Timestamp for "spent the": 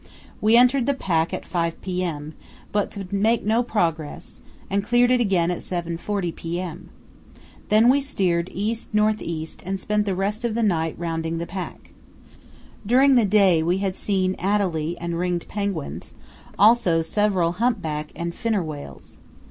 9.79-10.15